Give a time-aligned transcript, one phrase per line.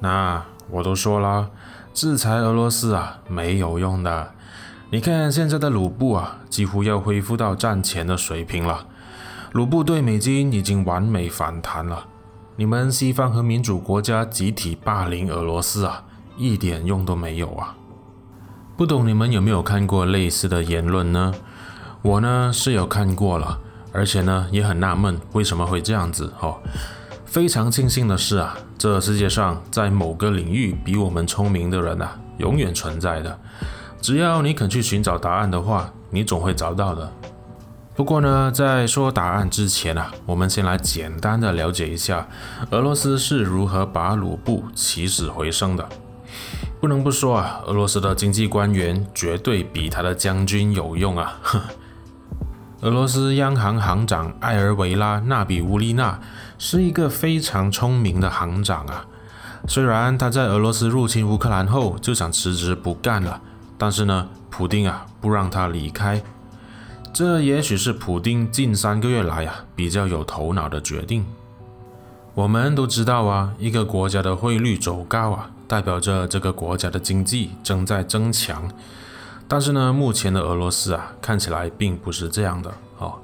[0.00, 1.50] 那我都说了，
[1.94, 4.32] 制裁俄罗斯啊没有用的。
[4.90, 8.86] 你看现在的卢布啊，几乎要恢复到战前的水平了。
[9.52, 12.06] 卢布对美金已经完美反弹了。
[12.56, 16.04] 你们西方和民主国家集体霸凌俄罗斯啊，
[16.36, 17.74] 一点用都没有啊！
[18.76, 21.34] 不懂你们有没有看过类似的言论呢？
[22.02, 23.58] 我呢是有看过了，
[23.92, 26.58] 而且呢也很纳闷为什么会这样子哦。
[27.24, 33.38] 非常庆幸的是啊，这世界上在某个领域比我们聪明的人啊，永远存在的。
[34.00, 37.12] 只要你肯去寻找答案的话，你总会找到的。
[37.94, 42.26] 不过呢，在说答案之前啊，我们先来简单的了解一下
[42.70, 45.86] 俄罗斯是如何把卢布起死回生的。
[46.80, 51.38] 不能不说啊，俄罗斯的经济官员绝对比他的将军有用啊。
[52.82, 56.18] 俄罗斯央行行长埃尔维拉·纳比乌利纳
[56.58, 59.04] 是一个非常聪明的行长啊。
[59.68, 63.38] 虽然他在俄罗斯入侵乌克兰后就想辞职不干了，
[63.76, 66.22] 但是呢，普丁啊不让他离开。
[67.12, 71.26] 这也许是普丁近三个月来啊比较有头脑的决定。
[72.32, 78.70] 我们都知道啊，一个国家的汇率走高啊，代表着这个国家的经济正在增强。
[79.52, 83.18] 但是呢，目前的俄罗斯啊，看起来并不是这样的哦。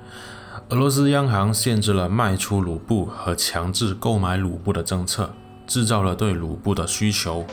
[0.70, 5.30] 俄罗斯央行限制了卖出卢布和强制购买卢布的政策，
[5.68, 7.46] 制造了对卢布的需求。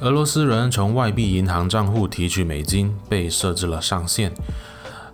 [0.00, 4.32] 俄罗斯人从外币银行账户提取美金被设置了上限。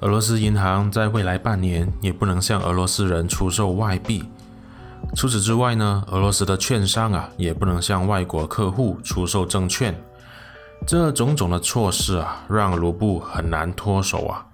[0.03, 4.27] 俄罗斯银行在未来半年也不能向俄罗斯人出售外币。
[5.17, 10.01] 除此之外呢，俄罗斯的券商啊也不能向外国客户出售证券。
[10.87, 14.47] 这种种的措施啊，让卢布很难脱手啊。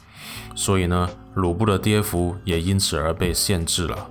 [0.55, 4.07] 所以呢，卢布的跌幅也因此而被限制了。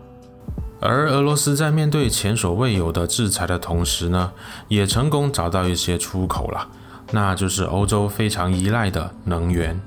[0.79, 4.31] 而俄罗斯在面对前所未有的制裁的同时呢，
[4.67, 6.67] 也成功找到一些出口了，
[7.11, 9.79] 那就是欧洲非常依赖的能源。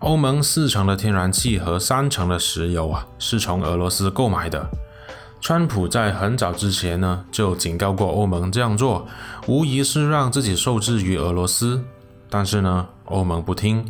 [0.00, 4.68] 欧盟四成的天然气和三成的石油啊，是从俄罗斯购买的。
[5.40, 9.06] 川普在很早之前呢，就警告过欧盟这样做，
[9.46, 11.84] 无疑是让自己受制于俄罗斯。
[12.28, 13.86] 但是呢，欧盟不听，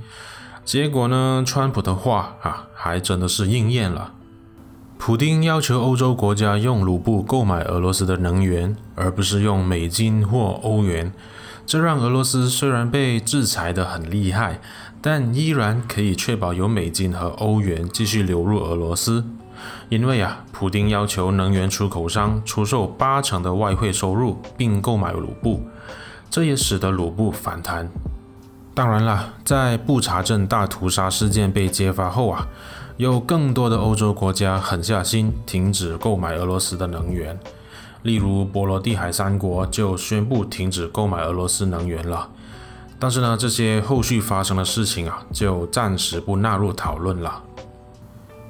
[0.64, 4.12] 结果呢，川普的话啊，还真的是应验了。
[4.98, 11.12] 普丁要求欧洲国家用卢布购买俄罗斯的能源，而不是用美金或欧元。
[11.66, 14.60] 这让俄罗斯虽然被制裁得很厉害，
[15.00, 19.24] 但依然可以确保有美金和欧元继续流入俄罗斯。
[19.88, 25.62] 因为啊，普丁要求能源出口商出售八成的外汇收入，并购买卢布，
[26.30, 27.88] 这也使得卢布反弹。
[28.74, 32.46] 当然了，在布查镇大屠杀事件被揭发后啊，
[32.96, 37.38] 有更多的欧洲国家狠下心停止购买俄罗斯的能源。
[38.02, 42.28] 例如，波罗的海三国就宣布停止购买俄罗斯能源了。
[43.00, 47.42] 但是呢，这些后续发生的事情啊，就暂时不纳入讨论了。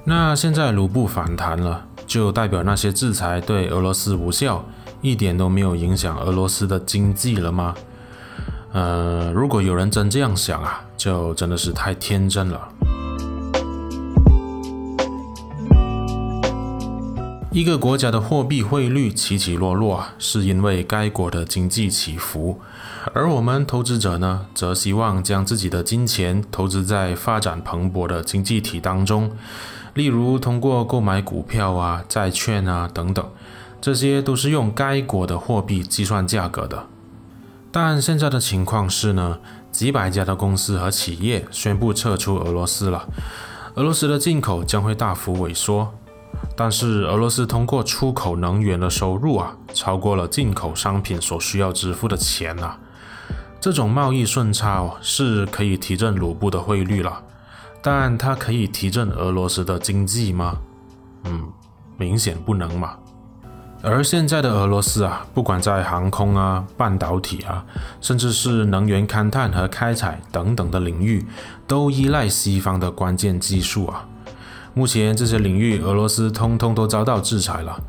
[0.09, 4.65] 那现在卢布反弹了，就代表那些制裁对俄罗斯无效，
[5.01, 7.75] 一点都没有影响俄罗斯的经济了吗？
[8.71, 12.69] 呃，如果有人真这样想啊，就真的是太天真了。
[17.51, 22.59] 一个国家的货币汇率起起落落，是因为该国的经济起伏，
[23.13, 29.31] 而我们投资者呢，则希望将自己的金钱投资在发展蓬勃的经济体当中，
[29.99, 33.29] 例如通过购买股票啊、债券啊等等，
[33.81, 36.85] 这些都是用该国的货币计算价格的。
[37.69, 39.39] 但现在的情况是呢，
[39.73, 43.09] 几百家的公司和企业宣布撤出俄罗斯了，
[43.75, 45.93] 俄罗斯的进口将会大幅萎缩。
[46.55, 52.79] 但是俄罗斯通过出口能源的收入啊，超过了进口商品所需要支付的钱啊。
[53.59, 57.23] 这种贸易顺差哦，是可以提振卢布的汇率了，
[57.81, 60.57] 但它可以提振俄罗斯的经济吗？
[61.23, 61.47] 嗯，
[61.97, 62.97] 明显不能嘛。
[63.81, 67.65] 而现在的俄罗斯啊，不管在航空啊、半导体啊，
[68.01, 71.25] 甚至是能源勘探和开采等等的领域，
[71.65, 74.05] 都依赖西方的关键技术啊。
[74.73, 77.81] 目前这些领域，俄罗斯通通都遭到制裁了。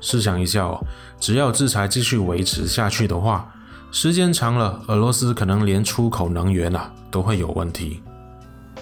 [0.00, 0.82] 试想一下哦，
[1.20, 3.52] 只要制裁继续维持下去的话，
[3.90, 8.02] 时间长了，俄罗斯可能连出口能源啊都会有问题。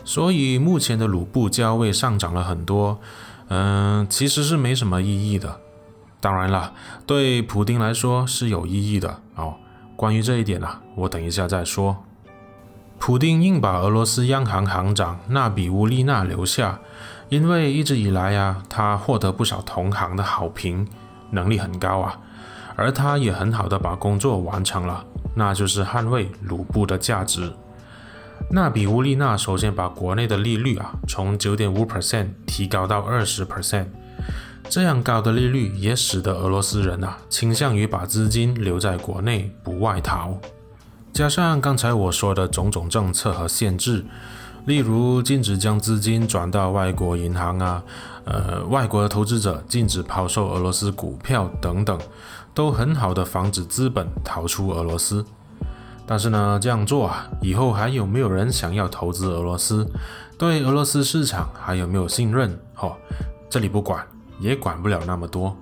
[0.07, 2.99] 所以目前的卢布价位上涨了很多，
[3.49, 5.61] 嗯，其实是没什么意义的。
[6.21, 6.73] 当然了，
[7.05, 9.57] 对普丁来说是有意义的哦。
[9.97, 11.97] 关于这一点啊，我等一下再说。
[12.99, 16.79] 普丁硬把俄罗斯央行行长纳比乌利纳留下。
[17.29, 20.87] 因为一直以来啊，他获得不少同行的好评，
[21.31, 22.21] 能力很高啊，
[22.77, 25.05] 而他也很好的把工作完成了，
[25.35, 27.53] 那就是捍卫卢布的价值。
[28.49, 33.87] 纳比乌利纳首先把国内的利率啊从九点五 percent 提高到二十 percent，
[34.69, 40.39] 这样高的利率也使得俄罗斯人啊倾向于把资金留在国内不外逃。
[41.13, 44.05] 加上刚才我说的种种政策和限制，
[44.65, 47.83] 例如禁止将资金转到外国银行啊，
[48.25, 51.99] 呃，外国投资者禁止抛售俄罗斯股票等等，
[52.55, 55.25] 都很好的防止资本逃出俄罗斯。
[56.07, 59.91] 但是呢，这样做啊，以后还有没有人想要投资俄罗斯？
[60.39, 62.59] 对俄罗斯市场还有没有信任？
[62.79, 62.95] 哦，
[63.51, 64.07] 这里不管，
[64.39, 65.57] 也管不了那么多。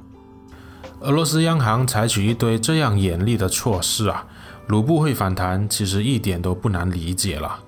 [1.00, 4.26] 俄罗斯央行采取一堆这样严厉的措施啊，
[4.66, 7.60] 卢布会反弹，其实一点都不难理解了。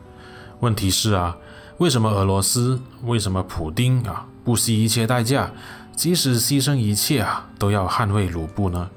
[0.60, 1.36] 问题是啊，
[1.78, 5.50] 为什么俄罗斯，为什么普丁啊，不惜一切代价，
[5.94, 8.88] 即使牺牲一切啊，都要捍卫卢布呢？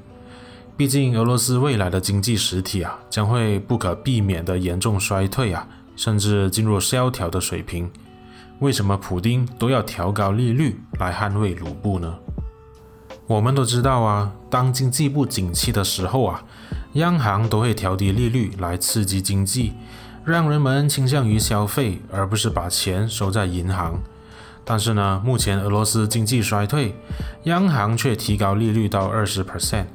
[0.80, 5.68] 毕竟，俄罗斯未来的经济实体啊，将会不可避免的严重衰退啊，
[5.98, 7.92] 甚至进入萧条的水平。
[8.60, 12.16] 为什么普丁都要调高利率来捍卫卢布呢？
[13.28, 16.46] 我们都知道啊，当经济不景气的时候啊，
[16.94, 19.74] 央行都会调低利率来刺激经济，
[20.24, 24.00] 让人们倾向于消费，而不是把钱收在银行。
[24.64, 26.96] 但是呢，目前俄罗斯经济衰退，
[27.44, 29.88] 央行却提高利率到二十 percent。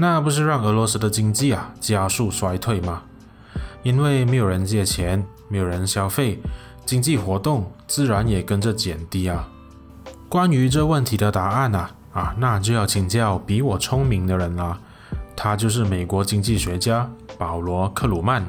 [0.00, 3.02] 那不是让俄罗斯的经济啊加速衰退吗？
[3.82, 6.40] 因为没有人借钱，没有人消费，
[6.86, 9.48] 经济活动自然也跟着减低啊。
[10.28, 14.78] 关于这问题的答案啊，啊，那就要请教比我聪明的人了，
[15.34, 18.46] 他就是美国经济学家保罗·克鲁曼。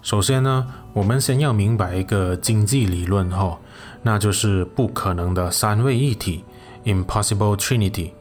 [0.00, 3.58] 首先呢，我们先要明白一个经济理论哈。
[4.02, 6.44] 那就是不可能的三位一体
[6.84, 8.12] （Impossible Trinity）。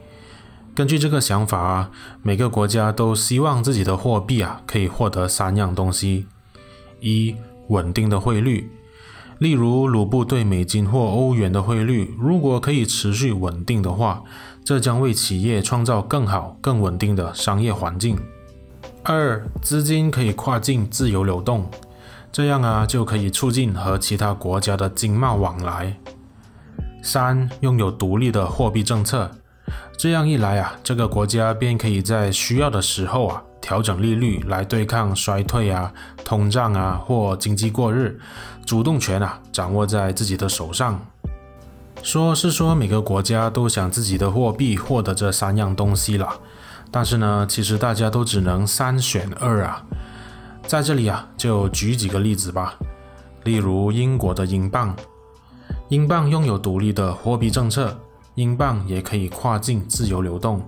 [0.76, 1.92] 根据这个想法啊，
[2.22, 6.28] 每个国家都希望自己的货币啊可以获得三样东西：
[7.00, 7.36] 一、
[7.70, 8.70] 稳定的汇率，
[9.40, 14.24] 例如卢布对美金或欧元的汇率，如果可以持续稳定的话，
[14.64, 18.16] 这将为企业创造更好、更稳定的商业环境；
[19.04, 21.68] 二、资金可以跨境自由流动。
[22.32, 25.98] 这样啊，就可以促进和其他国家的经贸往来。
[27.02, 29.32] 三、拥有独立的货币政策，
[29.98, 35.92] 这样一来啊，这个国家便可以在需要的时候啊，调整利率来对抗衰退啊、
[36.26, 38.14] 通胀啊或经济过热，
[38.66, 41.00] 主动权啊掌握在自己的手上。
[42.04, 46.30] 说是说每个国家都想自己的货币获得这三样东西了，
[46.92, 49.84] 但是呢，其实大家都只能三选二啊。
[50.68, 52.78] 在这里啊，就举几个例子吧。
[53.46, 54.94] 例如英国的英镑，
[55.88, 57.98] 英镑拥有独立的货币政策，
[58.36, 60.62] 英镑也可以跨境自由流动，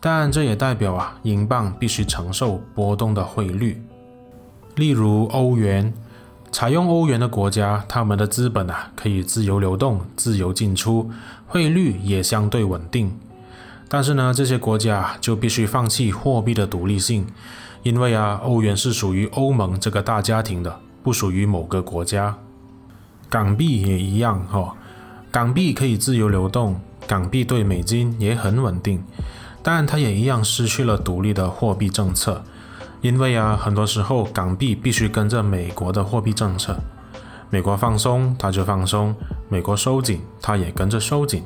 [0.00, 3.80] 但这也代表啊，英镑必须承受波动的汇率。
[4.74, 5.94] 例如欧元，
[6.50, 11.08] 采用欧元的国家，他们的资本啊可以自由流动、自由进出，
[11.46, 13.16] 汇率也相对稳定。
[13.88, 17.26] 但是呢，这些国家就必须放弃货币的独立性。
[17.82, 22.36] 因为啊，欧元是属于欧盟这个大家庭的，不属于某个国家。
[23.30, 24.72] 港币也一样哈、哦，
[25.30, 29.04] 港币可以自由流动，港币对美金也很稳定，
[29.62, 32.42] 但它也一样失去了独立的货币政策。
[33.02, 36.76] 因为啊，很多时候港币必须跟着美国的货币政策，
[37.50, 39.14] 美国放松它就放松，
[39.48, 41.44] 美国收紧它也跟着收紧。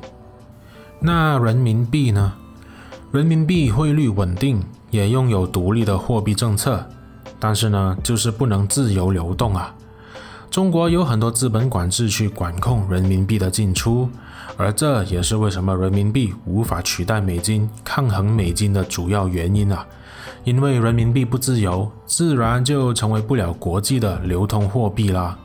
[1.01, 2.33] 那人民币呢？
[3.11, 4.63] 人民币汇率稳定。
[4.91, 6.85] 也拥有独立的货币政策，
[7.39, 9.73] 但是呢，就是不能自由流动啊。
[10.49, 14.09] 中国有很多资本管制去管控人民币的进出，
[14.57, 19.87] 而这也是为什么人民币无法取代美金、抗衡美金的主要原因啊。
[20.43, 25.39] 因为人民币不自由，自然就成为不了国际的流通货币啦。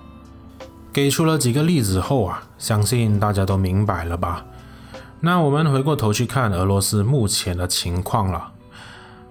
[0.93, 4.45] 给出了几个例子后啊，相信大家都明白了吧？
[5.27, 8.53] 那我们回过头去看俄罗斯目前的情况了。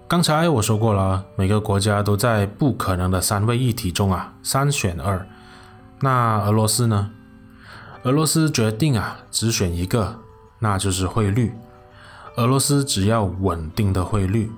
[0.10, 5.26] 刚才我说过了，每个国家都在不可能的三位一体中啊，三选二。
[6.02, 7.12] 那俄罗斯呢？
[8.04, 10.20] 俄罗斯决定啊，只选一个，
[10.60, 11.54] 那就是汇率。
[12.36, 14.52] 俄罗斯只要稳定的汇率。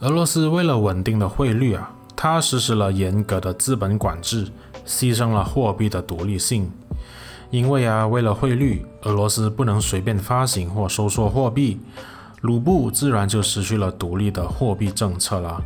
[0.00, 4.50] 俄罗斯为了稳定的汇率啊，它实施了严格的资本管制，
[4.86, 6.72] 牺牲了货币的独立性。
[7.50, 11.80] 因为啊，为了汇率，俄罗斯不能随便发行或收缩货币。
[12.42, 15.60] 卢布自然就失去了独立的货币政策了，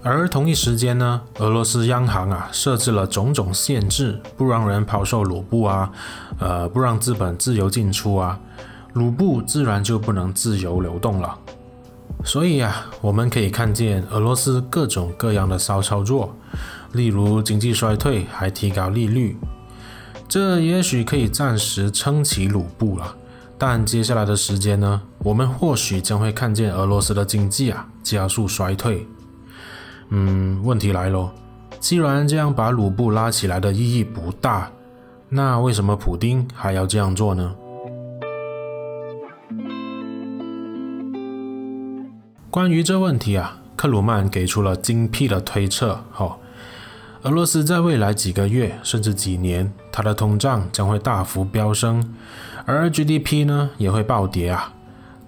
[0.00, 5.90] 而同一时间呢，俄罗斯央行啊设置了种种限制，不让人抛售卢布啊，
[6.38, 8.38] 呃，不让资本自由进出啊。
[8.92, 11.36] 卢布自然就不能自由流动了。
[12.24, 16.32] 所以啊，我们可以看见俄罗斯各种各样的骚操作，
[16.92, 19.36] 例如经济衰退还提高利率，
[20.28, 23.16] 这也许可以暂时撑起卢布了。
[23.56, 29.06] 但接下来的时间呢，我们或许将会看见俄罗斯的经济啊加速衰退。
[30.10, 31.30] 嗯，问题来喽，
[31.80, 34.70] 既然这样把卢布拉起来的意义不大，
[35.28, 37.54] 那为什么普丁还要这样做呢？
[42.50, 46.04] 关于这问题啊，克鲁曼给出了精辟的推测。
[46.16, 46.36] 哦，
[47.28, 52.02] 俄罗斯在未来几个月甚至几年，它的通胀将会大幅飙升，
[52.64, 54.72] 而 GDP 呢也会暴跌啊。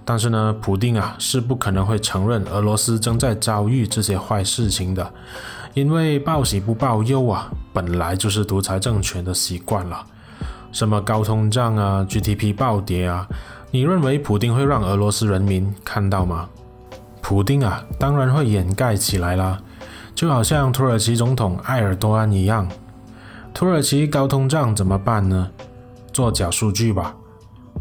[0.03, 5.13] 但是呢，普丁啊是不可能会承认俄罗斯正在遭遇这些坏事情的，
[5.75, 10.03] 因为报喜不报忧啊，本来就是独裁政权的习惯了。
[10.73, 13.29] 什么高通胀啊，GDP 暴跌啊，
[13.71, 16.49] 你认为普丁会让俄罗斯人民看到吗？
[17.21, 19.61] 普丁啊，当然会掩盖起来啦，
[20.15, 22.69] 就好像土耳其总统埃尔多安一样。
[23.53, 25.51] 土耳其高通胀怎么办呢？
[26.13, 27.15] 做假数据吧。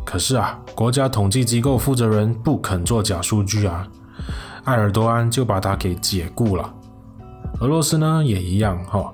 [0.05, 3.87] 可是啊，国家统计机构负责人不肯做假数据啊，
[4.63, 6.73] 埃尔多安就把他给解雇了。
[7.59, 9.13] 俄罗斯呢也一样哈、哦，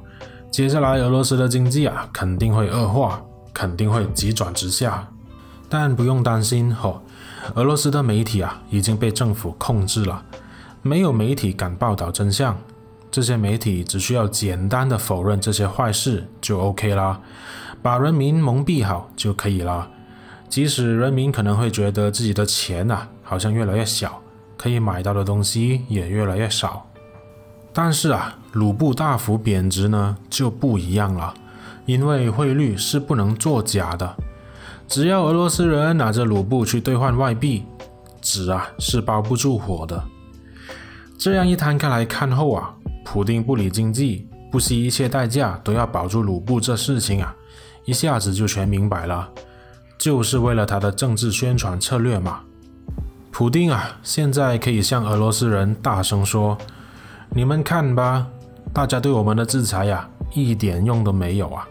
[0.52, 3.22] 接下来俄罗斯的经济啊肯定会恶化，
[3.54, 5.08] 肯定会急转直下。
[5.68, 6.90] 但不用担心哈。
[6.90, 7.02] 哦
[7.54, 10.24] 俄罗斯的媒体啊已经被政府控制了，
[10.82, 12.58] 没有媒体敢报道真相。
[13.16, 17.22] 这些媒体只需要简单的否认这些坏事就 OK 啦，
[17.82, 19.90] 把人民蒙蔽好就可以了。
[20.50, 24.22] 即使人民可能会觉得自己的钱啊好像越来越小，
[24.58, 26.86] 可以买到的东西也越来越少。
[27.72, 31.34] 但是啊，卢布大幅贬值呢就不一样了，
[31.86, 34.14] 因为汇率是不能作假的。
[34.90, 37.64] 只要俄罗斯人拿着卢布去兑换外币，
[38.22, 40.04] 纸啊是包不住火的。
[41.18, 47.34] 这样一摊开来看后啊，普丁不理经济，不惜一切代价都要保住卢布这事情啊，
[47.86, 49.30] 一下子就全明白了，
[49.98, 52.42] 就是为了他的政治宣传策略嘛。
[53.32, 56.58] 普丁啊，现在可以向俄罗斯人大声说
[57.34, 58.28] ：“你们看吧，
[58.74, 61.66] 大家对我们的制裁呀，一点用都没有啊，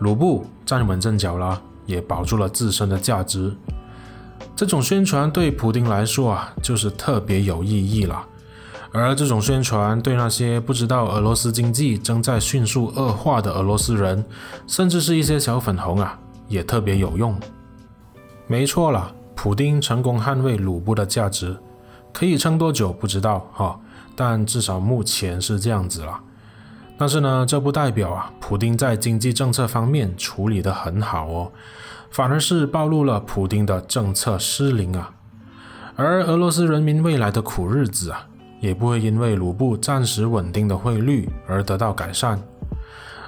[0.00, 3.54] 卢布站稳阵脚了。”也保住了自身的价值，
[4.56, 8.26] 这种宣传对普丁来说啊，就是特别有意义了。
[8.96, 14.24] 而这种宣传对那些不知道俄罗斯经济正在迅速恶化的俄罗斯人，
[14.68, 17.36] 甚至是一些小粉红啊，也特别有用。
[18.46, 21.56] 没错了，普丁成功捍卫卢布的价值，
[22.12, 23.76] 可以撑多久不知道哈，
[24.14, 26.20] 但至少目前是这样子了。
[26.96, 31.50] 但是呢，这不代表啊，普丁在经济政策方面处理得很好哦，
[32.12, 35.10] 反而是暴露了普丁的政策失灵啊。
[35.96, 38.28] 而俄罗斯人民未来的苦日子啊，
[38.64, 42.40] 也不会因为卢布暂时稳定的汇率而得到改善。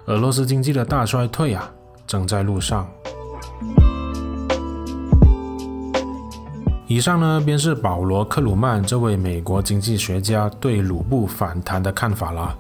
[0.07, 1.71] 俄罗斯经济的大衰退啊，
[2.07, 2.89] 正在路上。
[6.87, 12.59] 以上呢，便是保罗·克鲁曼这位美国经济学家对卢布反弹的看法了。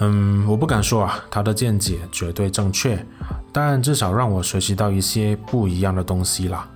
[0.00, 3.02] 嗯，我不敢说啊，他的见解绝对正确，
[3.50, 6.68] 但至少让我学习到一些不一样的东西啦。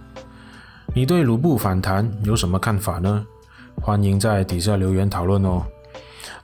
[0.95, 3.27] 你对卢布反弹有什么看法呢？
[3.81, 5.65] 欢迎在底下留言讨论哦。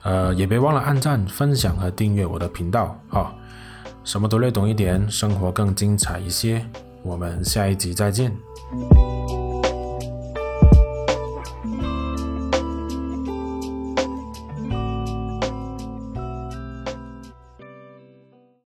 [0.03, 2.97] 呃，也别忘了按赞、分享和订阅我的频道。
[3.09, 3.33] 啊、
[4.03, 6.65] 什么都略懂一点，生活更精彩一些。
[7.03, 8.35] 我们下一集再见。